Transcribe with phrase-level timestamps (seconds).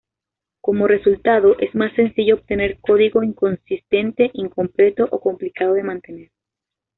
[0.61, 6.31] Como resultado, es más sencillo obtener código inconsistente, incompleto o complicado de mantener.